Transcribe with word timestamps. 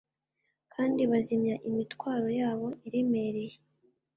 Kandi 0.73 1.01
bazimya 1.11 1.55
imitwaro 1.69 2.27
yabo 2.41 2.67
iremereye 2.87 3.55